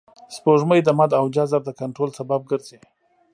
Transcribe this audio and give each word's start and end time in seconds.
سپوږمۍ 0.35 0.79
د 0.83 0.89
مد 0.97 1.11
او 1.19 1.25
جزر 1.35 1.61
د 1.65 1.69
کنټرول 1.81 2.09
سبب 2.19 2.41
ګرځي 2.51 2.77